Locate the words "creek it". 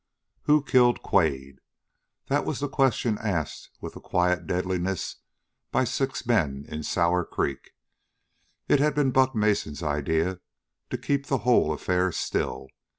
7.23-8.79